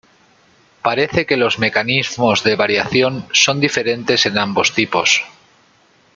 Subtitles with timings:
[0.81, 5.23] Parece que los mecanismos de variación son diferentes en ambos tipos.